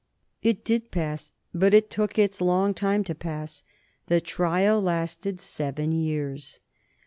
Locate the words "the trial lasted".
4.07-5.39